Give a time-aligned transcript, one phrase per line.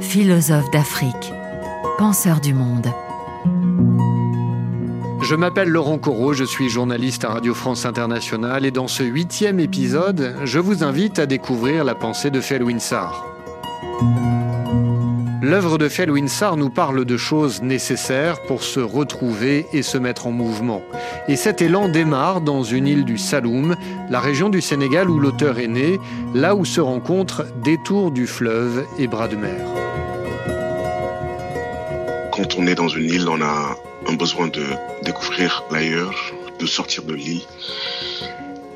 [0.00, 1.32] philosophe d'Afrique,
[1.98, 2.86] penseur du monde.
[5.22, 9.60] Je m'appelle Laurent Corot, je suis journaliste à Radio France Internationale et dans ce huitième
[9.60, 13.24] épisode, je vous invite à découvrir la pensée de Felwinsar.
[15.50, 20.30] L'œuvre de Felwinsar nous parle de choses nécessaires pour se retrouver et se mettre en
[20.30, 20.80] mouvement.
[21.26, 23.74] Et cet élan démarre dans une île du Saloum,
[24.10, 25.98] la région du Sénégal où l'auteur est né,
[26.36, 29.66] là où se rencontrent détours du fleuve et bras de mer.
[32.30, 34.62] Quand on est dans une île, on a un besoin de
[35.02, 36.14] découvrir l'ailleurs,
[36.60, 37.42] de sortir de l'île.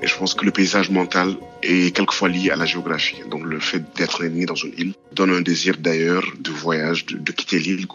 [0.05, 3.23] Et je pense que le paysage mental est quelquefois lié à la géographie.
[3.31, 7.33] Donc le fait d'être né dans une île donne un désir d'ailleurs, de voyage, de,
[7.33, 7.87] quitter l'île,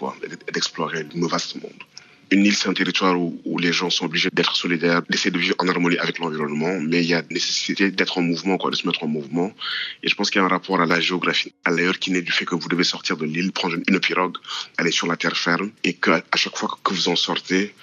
[0.51, 1.83] d'explorer le vaste monde.
[2.31, 5.55] Une île, c'est un territoire où, les gens sont obligés d'être solidaires, d'essayer de vivre
[5.59, 9.03] en harmonie avec l'environnement, mais il y a nécessité d'être en mouvement, de se mettre
[9.03, 9.53] en mouvement.
[10.01, 12.23] Et je pense qu'il y a un rapport à la géographie, à l'ailleurs qui naît
[12.23, 14.37] du fait que vous devez sortir de l'île, prendre une pirogue,
[14.77, 17.75] aller sur la terre ferme, et qu'à chaque fois que vous en sortez,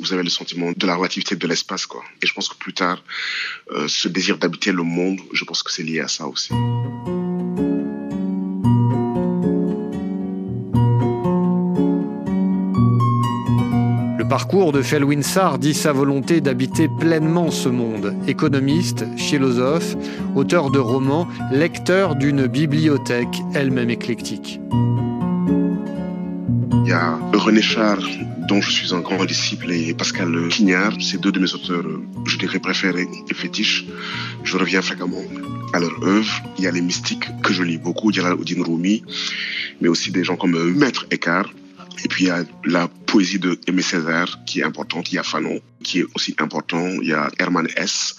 [0.00, 2.02] vous avez le sentiment de la relativité de l'espace, quoi.
[2.22, 3.02] Et je pense que plus tard,
[3.72, 6.52] euh, ce désir d'habiter le monde, je pense que c'est lié à ça aussi.
[14.18, 18.14] Le parcours de Felwinsar dit sa volonté d'habiter pleinement ce monde.
[18.26, 19.96] Économiste, philosophe,
[20.34, 24.60] auteur de romans, lecteur d'une bibliothèque elle-même éclectique.
[26.72, 27.98] Il y a René Char
[28.50, 30.94] dont je suis un grand disciple, et Pascal Quignard.
[31.00, 31.86] C'est deux de mes auteurs,
[32.26, 33.84] je dirais, préférés et fétiches.
[34.42, 35.22] Je reviens fréquemment
[35.72, 36.34] à leur œuvre.
[36.58, 39.04] Il y a les mystiques que je lis beaucoup, Oudin Rumi,
[39.80, 41.48] mais aussi des gens comme euh, Maître Eckhart.
[42.04, 45.12] Et puis il y a la poésie de Aimé Césaire qui est importante.
[45.12, 46.88] Il y a Fanon qui est aussi important.
[47.02, 48.16] Il y a Herman S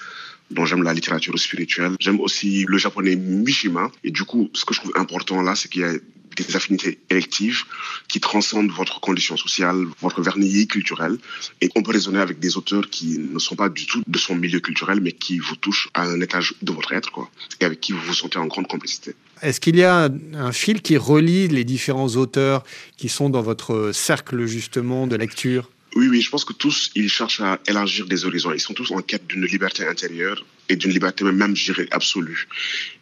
[0.49, 1.95] dont j'aime la littérature spirituelle.
[1.99, 3.91] J'aime aussi le japonais Mishima.
[4.05, 5.93] Et du coup, ce que je trouve important là, c'est qu'il y a
[6.35, 7.63] des affinités électives
[8.07, 11.17] qui transcendent votre condition sociale, votre vernis culturel.
[11.61, 14.35] Et on peut raisonner avec des auteurs qui ne sont pas du tout de son
[14.35, 17.79] milieu culturel, mais qui vous touchent à un étage de votre être, quoi, et avec
[17.81, 19.15] qui vous vous sentez en grande complicité.
[19.41, 22.63] Est-ce qu'il y a un fil qui relie les différents auteurs
[22.97, 25.70] qui sont dans votre cercle, justement, de lecture?
[25.95, 28.53] Oui, oui, je pense que tous, ils cherchent à élargir des horizons.
[28.53, 32.47] Ils sont tous en quête d'une liberté intérieure et d'une liberté même, je dirais, absolue.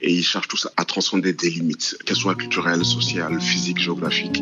[0.02, 4.42] Et ils cherchent tous à transcender des limites, qu'elles soient culturelles, sociales, physiques, géographiques.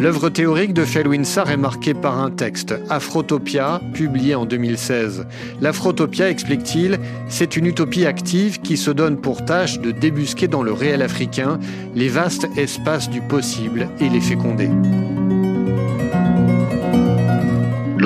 [0.00, 5.26] L'œuvre théorique de Felwinsar est marquée par un texte, Afrotopia, publié en 2016.
[5.60, 6.98] L'Afrotopia, explique-t-il,
[7.28, 11.58] c'est une utopie active qui se donne pour tâche de débusquer dans le réel africain
[11.94, 14.68] les vastes espaces du possible et les féconder.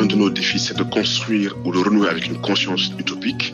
[0.09, 3.53] De nos défis, c'est de construire ou de renouer avec une conscience utopique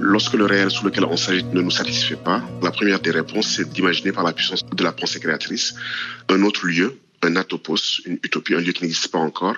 [0.00, 2.42] lorsque le réel sur lequel on s'agit ne nous satisfait pas.
[2.60, 5.76] La première des réponses, c'est d'imaginer par la puissance de la pensée créatrice
[6.28, 9.54] un autre lieu, un atopos, une utopie, un lieu qui n'existe pas encore.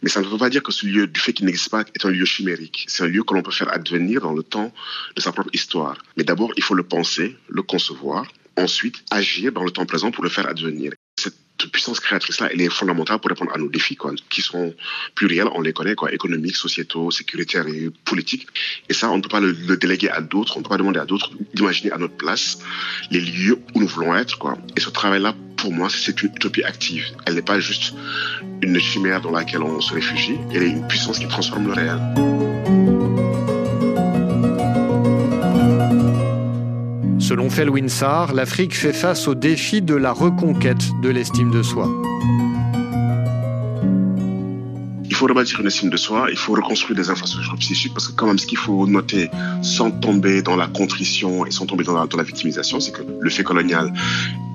[0.00, 2.06] Mais ça ne veut pas dire que ce lieu, du fait qu'il n'existe pas, est
[2.06, 2.86] un lieu chimérique.
[2.88, 4.72] C'est un lieu que l'on peut faire advenir dans le temps
[5.14, 5.98] de sa propre histoire.
[6.16, 8.26] Mais d'abord, il faut le penser, le concevoir,
[8.56, 12.68] ensuite agir dans le temps présent pour le faire advenir cette puissance créatrice-là, elle est
[12.68, 14.74] fondamentale pour répondre à nos défis, quoi, qui sont
[15.14, 18.46] pluriels, on les connaît, quoi, économiques, sociétaux, sécuritaires et politiques.
[18.88, 21.00] Et ça, on ne peut pas le, déléguer à d'autres, on ne peut pas demander
[21.00, 22.58] à d'autres d'imaginer à notre place
[23.10, 24.58] les lieux où nous voulons être, quoi.
[24.76, 27.06] Et ce travail-là, pour moi, c'est une utopie active.
[27.24, 27.94] Elle n'est pas juste
[28.62, 32.55] une chimère dans laquelle on se réfugie, elle est une puissance qui transforme le réel.
[37.26, 41.90] Selon Felwinsar, l'Afrique fait face au défi de la reconquête de l'estime de soi.
[45.04, 48.12] Il faut rebâtir une estime de soi, il faut reconstruire des infrastructures psychiques parce que
[48.12, 49.28] quand même ce qu'il faut noter
[49.60, 53.02] sans tomber dans la contrition et sans tomber dans la, dans la victimisation, c'est que
[53.18, 53.92] le fait colonial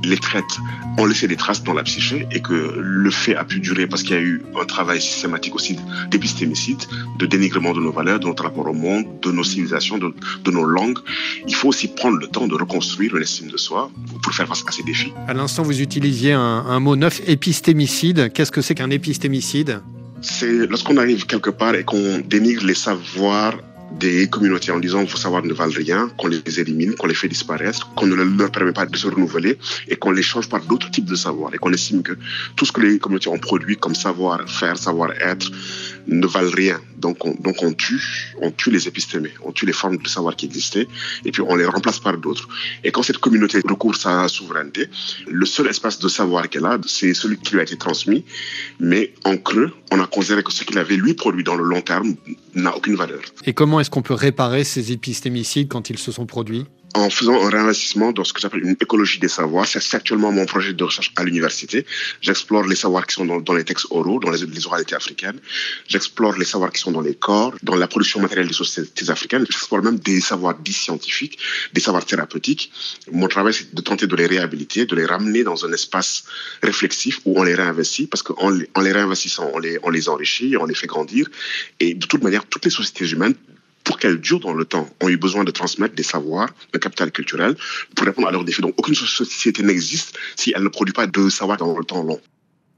[0.03, 0.57] les traites
[0.97, 4.03] ont laissé des traces dans la psyché et que le fait a pu durer parce
[4.03, 5.77] qu'il y a eu un travail systématique aussi
[6.09, 6.81] d'épistémicide,
[7.17, 10.65] de dénigrement de nos valeurs, de notre rapport au monde, de nos civilisations, de, nos
[10.65, 10.99] langues.
[11.47, 13.89] Il faut aussi prendre le temps de reconstruire une estime de soi
[14.21, 15.13] pour faire face à ces défis.
[15.27, 18.31] À l'instant, vous utilisiez un, un mot neuf, épistémicide.
[18.33, 19.81] Qu'est-ce que c'est qu'un épistémicide?
[20.21, 23.57] C'est lorsqu'on arrive quelque part et qu'on dénigre les savoirs
[23.99, 27.27] des communautés en disant vos savoirs ne valent rien, qu'on les élimine, qu'on les fait
[27.27, 29.57] disparaître, qu'on ne leur permet pas de se renouveler
[29.87, 32.13] et qu'on les change par d'autres types de savoirs et qu'on estime que
[32.55, 35.51] tout ce que les communautés ont produit comme savoir-faire, savoir-être
[36.07, 36.79] ne valent rien.
[36.97, 40.35] Donc on, donc on tue, on tue les épistémés, on tue les formes de savoir
[40.35, 40.87] qui existaient
[41.25, 42.47] et puis on les remplace par d'autres.
[42.83, 44.87] Et quand cette communauté recourt sa souveraineté,
[45.27, 48.23] le seul espace de savoir qu'elle a, c'est celui qui lui a été transmis,
[48.79, 51.81] mais en creux, on a considéré que ce qu'il avait lui produit dans le long
[51.81, 52.15] terme
[52.55, 53.21] n'a aucune valeur.
[53.45, 56.65] Et comment est-ce qu'on peut réparer ces épistémicides quand ils se sont produits?
[56.93, 59.65] En faisant un réinvestissement dans ce que j'appelle une écologie des savoirs.
[59.65, 61.85] C'est actuellement mon projet de recherche à l'université.
[62.19, 65.39] J'explore les savoirs qui sont dans, les textes oraux, dans les, oralités africaines.
[65.87, 69.45] J'explore les savoirs qui sont dans les corps, dans la production matérielle des sociétés africaines.
[69.49, 71.39] J'explore même des savoirs dits scientifiques,
[71.73, 72.71] des savoirs thérapeutiques.
[73.11, 76.25] Mon travail, c'est de tenter de les réhabiliter, de les ramener dans un espace
[76.61, 80.87] réflexif où on les réinvestit, parce qu'en les, réinvestissant, on les enrichit, on les fait
[80.87, 81.29] grandir.
[81.79, 83.35] Et de toute manière, toutes les sociétés humaines
[83.83, 87.11] pour qu'elles durent dans le temps, ont eu besoin de transmettre des savoirs, un capital
[87.11, 87.55] culturel,
[87.95, 88.61] pour répondre à leurs défis.
[88.61, 92.19] Donc aucune société n'existe si elle ne produit pas de savoir dans le temps long.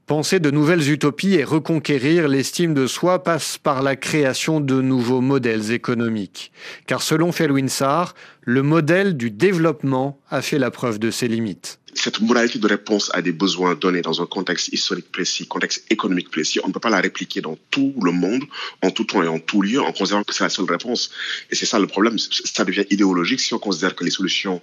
[0.06, 5.22] Penser de nouvelles utopies et reconquérir l'estime de soi passe par la création de nouveaux
[5.22, 6.52] modèles économiques.
[6.86, 8.14] Car selon Felwinsar,
[8.44, 13.10] le modèle du développement a fait la preuve de ses limites cette modalité de réponse
[13.14, 16.80] à des besoins donnés dans un contexte historique précis, contexte économique précis, on ne peut
[16.80, 18.42] pas la répliquer dans tout le monde,
[18.82, 21.10] en tout temps et en tout lieu, en considérant que c'est la seule réponse.
[21.50, 22.18] Et c'est ça le problème.
[22.18, 24.60] Ça devient idéologique si on considère que les solutions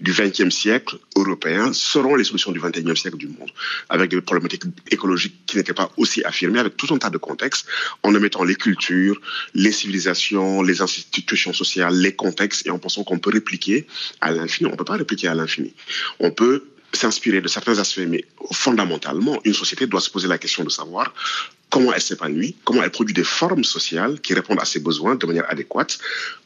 [0.00, 3.50] du XXe siècle européen seront les solutions du XXIe siècle du monde,
[3.88, 7.66] avec des problématiques écologiques qui n'étaient pas aussi affirmées, avec tout un tas de contextes,
[8.02, 9.20] en mettant les cultures,
[9.54, 13.86] les civilisations, les institutions sociales, les contextes, et en pensant qu'on peut répliquer
[14.20, 14.68] à l'infini.
[14.68, 15.72] On ne peut pas répliquer à l'infini.
[16.20, 20.64] On peut s'inspirer de certains aspects, mais fondamentalement, une société doit se poser la question
[20.64, 21.12] de savoir
[21.70, 25.26] comment elle s'épanouit, comment elle produit des formes sociales qui répondent à ses besoins de
[25.26, 25.98] manière adéquate,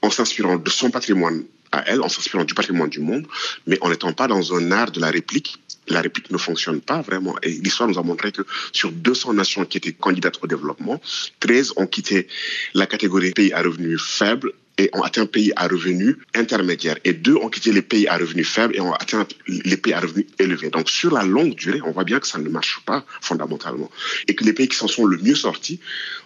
[0.02, 3.26] en s'inspirant de son patrimoine à elle, en s'inspirant du patrimoine du monde,
[3.66, 5.56] mais en n'étant pas dans un art de la réplique.
[5.88, 7.34] La réplique ne fonctionne pas vraiment.
[7.42, 8.42] Et l'histoire nous a montré que
[8.72, 11.00] sur 200 nations qui étaient candidates au développement,
[11.40, 12.28] 13 ont quitté
[12.74, 16.98] la catégorie pays à revenus faibles et ont atteint pays à revenus intermédiaires.
[17.04, 20.00] Et deux ont quitté les pays à revenus faibles et ont atteint les pays à
[20.00, 20.70] revenus élevés.
[20.70, 23.90] Donc sur la longue durée, on voit bien que ça ne marche pas fondamentalement.
[24.28, 25.80] Et que les pays qui s'en sont le mieux sortis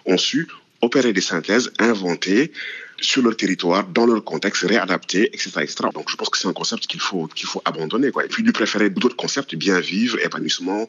[0.05, 0.49] ont su
[0.81, 2.53] opérer des synthèses, inventer
[3.01, 5.51] sur leur territoire, dans leur contexte, réadapter, etc.
[5.57, 5.75] etc.
[5.93, 8.11] Donc je pense que c'est un concept qu'il faut, qu'il faut abandonner.
[8.11, 8.25] Quoi.
[8.25, 10.89] Et puis lui préférer d'autres concepts, bien vivre, épanouissement,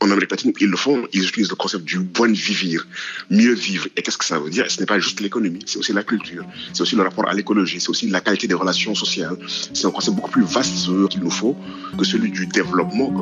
[0.00, 2.84] en Amérique latine, ils le font, ils utilisent le concept du bon vivre,
[3.30, 3.88] mieux vivre.
[3.96, 4.70] Et qu'est-ce que ça veut dire?
[4.70, 7.80] Ce n'est pas juste l'économie, c'est aussi la culture, c'est aussi le rapport à l'écologie,
[7.80, 9.36] c'est aussi la qualité des relations sociales.
[9.72, 11.56] C'est un concept beaucoup plus vaste qu'il nous faut
[11.98, 13.12] que celui du développement.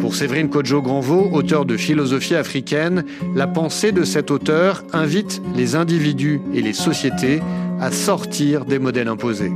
[0.00, 3.04] Pour Séverine Kodjo Granvaux, auteur de Philosophie africaine,
[3.36, 7.40] la pensée de cet auteur invite les individus et les sociétés
[7.80, 9.52] à sortir des modèles imposés.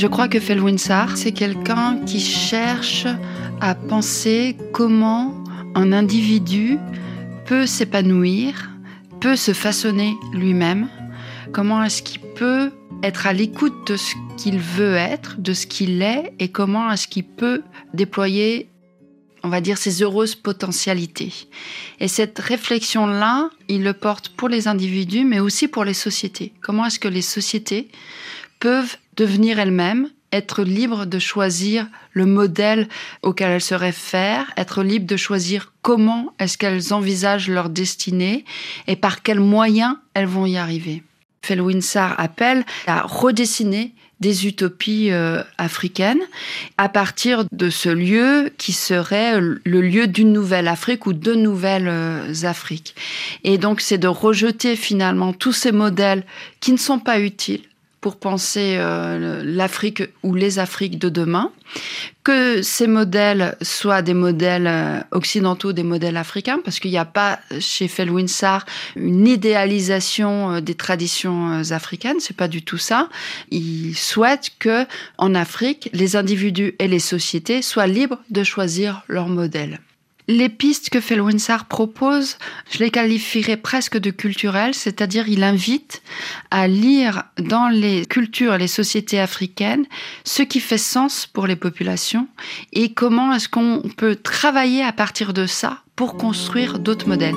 [0.00, 3.06] Je crois que Felwinsar, c'est quelqu'un qui cherche
[3.60, 5.44] à penser comment
[5.74, 6.78] un individu
[7.44, 8.70] peut s'épanouir,
[9.20, 10.88] peut se façonner lui-même,
[11.52, 16.00] comment est-ce qu'il peut être à l'écoute de ce qu'il veut être, de ce qu'il
[16.00, 17.60] est, et comment est-ce qu'il peut
[17.92, 18.70] déployer,
[19.42, 21.34] on va dire, ses heureuses potentialités.
[21.98, 26.54] Et cette réflexion-là, il le porte pour les individus, mais aussi pour les sociétés.
[26.62, 27.90] Comment est-ce que les sociétés
[28.60, 32.88] peuvent devenir elles-mêmes, être libres de choisir le modèle
[33.22, 38.44] auquel elles se réfèrent, être libres de choisir comment est-ce qu'elles envisagent leur destinée
[38.86, 41.02] et par quels moyens elles vont y arriver.
[41.42, 46.20] Felwinsar appelle à redessiner des utopies euh, africaines
[46.76, 51.88] à partir de ce lieu qui serait le lieu d'une nouvelle Afrique ou de nouvelles
[51.88, 52.94] euh, Afriques.
[53.44, 56.24] Et donc c'est de rejeter finalement tous ces modèles
[56.60, 57.62] qui ne sont pas utiles
[58.00, 61.52] pour penser euh, l'Afrique ou les Afriques de demain,
[62.24, 67.04] que ces modèles soient des modèles euh, occidentaux, des modèles africains, parce qu'il n'y a
[67.04, 68.64] pas chez Felwinsar
[68.96, 73.08] une idéalisation euh, des traditions africaines, c'est pas du tout ça.
[73.50, 74.86] Il souhaite que
[75.18, 79.80] en Afrique, les individus et les sociétés soient libres de choisir leur modèle.
[80.28, 82.36] Les pistes que Felwinsar propose,
[82.70, 86.02] je les qualifierais presque de culturelles, c'est-à-dire il invite
[86.50, 89.86] à lire dans les cultures et les sociétés africaines
[90.24, 92.28] ce qui fait sens pour les populations
[92.72, 97.36] et comment est-ce qu'on peut travailler à partir de ça pour construire d'autres modèles.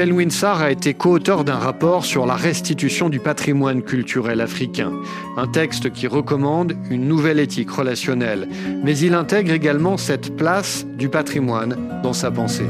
[0.00, 4.92] Felwinsar a été co-auteur d'un rapport sur la restitution du patrimoine culturel africain,
[5.36, 8.48] un texte qui recommande une nouvelle éthique relationnelle,
[8.82, 12.64] mais il intègre également cette place du patrimoine dans sa pensée.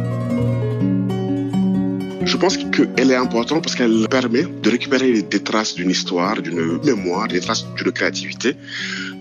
[2.25, 6.81] Je pense qu'elle est importante parce qu'elle permet de récupérer des traces d'une histoire, d'une
[6.85, 8.57] mémoire, des traces d'une créativité,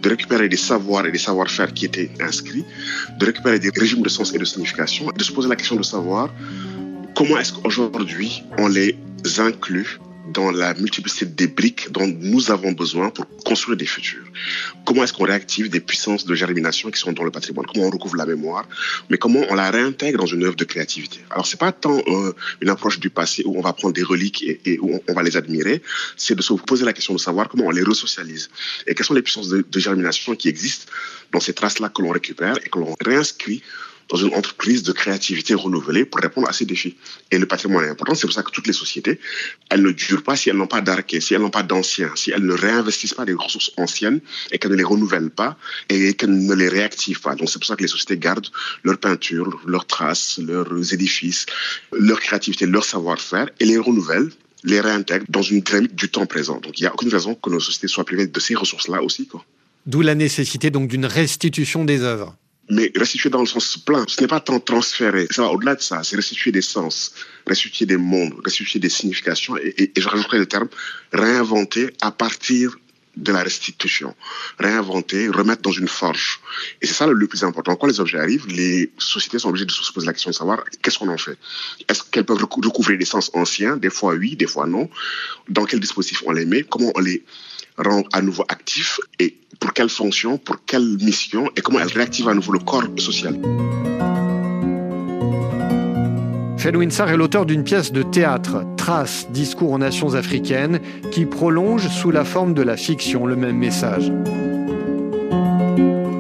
[0.02, 2.66] de récupérer des savoirs et des savoir-faire qui étaient inscrits,
[3.20, 5.84] de récupérer des régimes de sens et de signification, de se poser la question de
[5.84, 6.30] savoir
[7.16, 8.96] comment est-ce qu'aujourd'hui on les
[9.38, 10.00] inclut
[10.34, 14.26] dans la multiplicité des briques dont nous avons besoin pour construire des futurs?
[14.86, 17.66] Comment est-ce qu'on réactive des puissances de germination qui sont dans le patrimoine?
[17.66, 18.68] Comment on recouvre la mémoire?
[19.10, 21.20] Mais comment on la réintègre dans une œuvre de créativité?
[21.32, 24.44] Alors, c'est pas tant euh, une approche du passé où on va prendre des reliques
[24.44, 25.82] et, où on, va les admirer,
[26.16, 28.50] c'est de se poser la question de savoir comment on les resocialise.
[28.88, 30.92] Et quelles sont les puissances de, de germination qui existent
[31.32, 33.64] dans ces traces-là que l'on récupère et que l'on réinscrit
[34.10, 36.96] dans une entreprise de créativité renouvelée pour répondre à ces défis.
[37.32, 38.16] Et le patrimoine est important.
[38.16, 39.20] C'est pour ça que toutes les sociétés,
[39.70, 42.32] elles ne durent pas si elles n'ont pas d'arquets, si elles n'ont pas d'anciens, si
[42.32, 44.20] elles ne réinvestissent pas des ressources anciennes
[44.52, 45.58] et qu'elles ne les renouvellent pas
[45.90, 47.36] et qu'elles ne les réactivent pas.
[47.36, 48.50] Donc c'est pour ça que les sociétés gardent
[48.84, 51.46] leurs peintures, leurs traces, leurs édifices,
[51.92, 54.32] leur créativité, leur savoir-faire et les renouvellent
[54.64, 56.60] les réintègrent dans une dynamique du temps présent.
[56.60, 59.30] Donc il n'y a aucune raison que nos sociétés soient privées de ces ressources-là aussi.
[59.86, 62.36] D'où la nécessité donc d'une restitution des œuvres
[62.70, 64.06] mais restituer dans le sens plein.
[64.08, 67.14] Ce n'est pas tant transférer, ça au-delà de ça, c'est restituer des sens,
[67.48, 70.70] restituer des mondes, restituer des significations, et, je rajouterai le terme
[71.12, 72.78] réinventer à partir
[73.18, 74.16] de la restitution.
[74.60, 76.40] Réinventer, remettre dans une forge.
[76.82, 77.76] Et c'est ça le, plus important.
[77.76, 80.64] Quand les objets arrivent, les sociétés sont obligées de se poser la question de savoir
[80.82, 81.38] qu'est-ce qu'on en fait.
[81.90, 83.76] Est-ce qu'elles peuvent recouvrir des sens anciens?
[83.76, 84.90] Des fois oui, des fois non.
[85.50, 86.64] Dans quel dispositif on les met?
[86.64, 87.24] Comment on les
[87.84, 92.28] rend à nouveau actifs Et pour quelle fonction, pour quelle mission et comment elle réactive
[92.28, 93.40] à nouveau le corps social.
[96.76, 100.80] Winsar est l'auteur d'une pièce de théâtre, Trace, discours aux nations africaines,
[101.12, 104.12] qui prolonge sous la forme de la fiction le même message.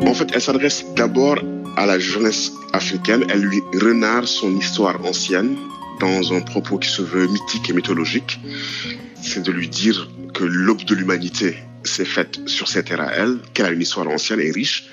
[0.07, 1.37] En fait, elle s'adresse d'abord
[1.77, 3.25] à la jeunesse africaine.
[3.29, 5.55] Elle lui renarre son histoire ancienne
[5.99, 8.39] dans un propos qui se veut mythique et mythologique.
[9.21, 13.39] C'est de lui dire que l'aube de l'humanité s'est faite sur cette terre à elle,
[13.53, 14.85] qu'elle a une histoire ancienne et riche.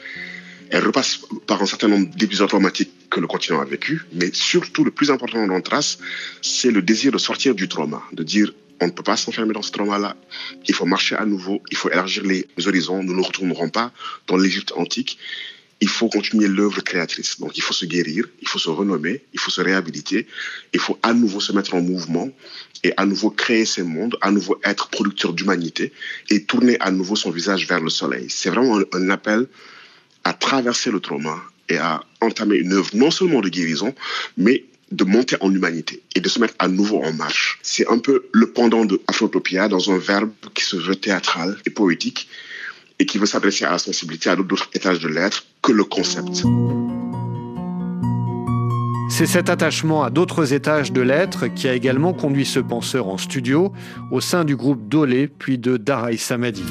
[0.70, 4.82] Elle repasse par un certain nombre d'épisodes traumatiques que le continent a vécu, mais surtout
[4.82, 5.98] le plus important dans Trace,
[6.42, 9.62] c'est le désir de sortir du trauma, de dire on ne peut pas s'enfermer dans
[9.62, 10.16] ce trauma-là,
[10.66, 13.90] il faut marcher à nouveau, il faut élargir les horizons, nous ne retournerons pas
[14.26, 15.18] dans l'Égypte antique,
[15.80, 17.38] il faut continuer l'œuvre créatrice.
[17.38, 20.26] Donc il faut se guérir, il faut se renommer, il faut se réhabiliter,
[20.72, 22.30] il faut à nouveau se mettre en mouvement
[22.82, 25.92] et à nouveau créer ces mondes, à nouveau être producteur d'humanité
[26.30, 28.26] et tourner à nouveau son visage vers le soleil.
[28.30, 29.46] C'est vraiment un, appel
[30.24, 33.94] à traverser le trauma et à entamer une œuvre non seulement de guérison,
[34.36, 37.58] mais de monter en humanité et de se mettre à nouveau en marche.
[37.62, 41.70] C'est un peu le pendant de Afrotopia dans un verbe qui se veut théâtral et
[41.70, 42.28] poétique
[42.98, 46.44] et qui veut s'adresser à la sensibilité à d'autres étages de l'être que le concept.
[49.10, 53.18] C'est cet attachement à d'autres étages de l'être qui a également conduit ce penseur en
[53.18, 53.72] studio
[54.12, 56.62] au sein du groupe Dolé puis de Daraï Samadi.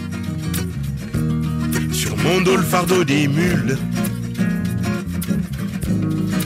[1.91, 3.77] Sur mon dos le fardeau des mules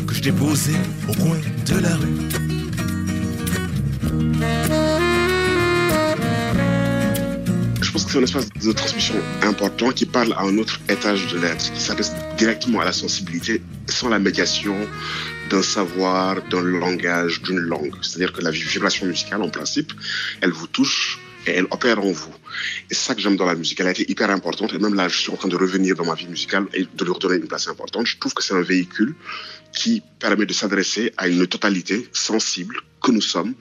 [0.07, 1.37] que je déposais au coin
[1.67, 2.38] de la rue.
[7.99, 11.81] C'est un espace de transmission important qui parle à un autre étage de l'être, qui
[11.81, 14.75] s'adresse directement à la sensibilité sans la médiation
[15.49, 17.95] d'un savoir, d'un langage, d'une langue.
[18.01, 19.91] C'est-à-dire que la vibration musicale, en principe,
[20.41, 22.33] elle vous touche et elle opère en vous.
[22.89, 23.79] Et ça que j'aime dans la musique.
[23.79, 24.73] Elle a été hyper importante.
[24.73, 27.03] Et même là, je suis en train de revenir dans ma vie musicale et de
[27.03, 28.05] lui redonner une place importante.
[28.07, 29.15] Je trouve que c'est un véhicule
[29.73, 33.55] qui permet de s'adresser à une totalité sensible que nous sommes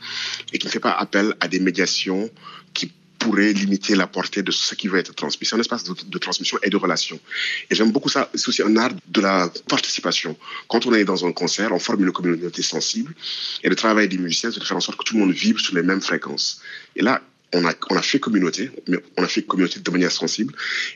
[0.52, 2.30] et qui ne fait pas appel à des médiations
[2.75, 5.47] qui pourrait limiter la portée de ce qui veut être transmis.
[5.47, 7.19] C'est un espace de, transmission et de relation.
[7.71, 8.31] Et j'aime beaucoup ça.
[8.35, 10.37] C'est aussi un art de la participation.
[10.69, 13.15] Quand on est dans un concert, on forme une communauté sensible.
[13.63, 15.61] Et le travail des musiciens, c'est de faire en sorte que tout le monde vibre
[15.61, 16.61] sur les mêmes fréquences.
[16.97, 17.23] Et là,
[17.55, 20.55] on a, fait communauté, mais on a fait communauté de manière sensible.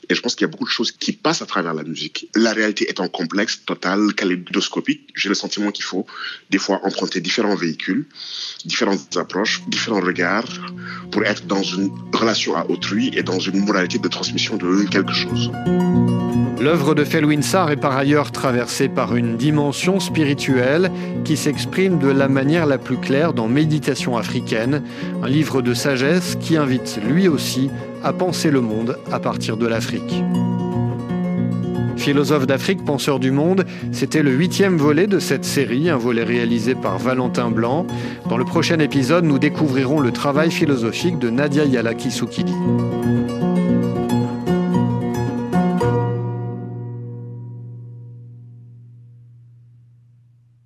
[0.09, 2.29] Et je pense qu'il y a beaucoup de choses qui passent à travers la musique.
[2.35, 6.07] La réalité étant complexe, totale, kaléidoscopique, j'ai le sentiment qu'il faut
[6.51, 8.07] des fois emprunter différents véhicules,
[8.65, 10.49] différentes approches, différents regards
[11.11, 15.13] pour être dans une relation à autrui et dans une moralité de transmission de quelque
[15.13, 15.51] chose.
[16.63, 20.93] L'œuvre de Felwinsar est par ailleurs traversée par une dimension spirituelle
[21.25, 24.81] qui s'exprime de la manière la plus claire dans Méditation africaine,
[25.25, 27.69] un livre de sagesse qui invite lui aussi
[28.05, 30.23] à penser le monde à partir de l'Afrique.
[31.97, 36.77] Philosophe d'Afrique, penseur du monde, c'était le huitième volet de cette série, un volet réalisé
[36.77, 37.89] par Valentin Blanc.
[38.29, 42.55] Dans le prochain épisode, nous découvrirons le travail philosophique de Nadia Yalaki Soukidi.